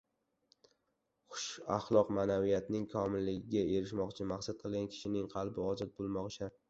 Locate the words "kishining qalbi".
4.95-5.67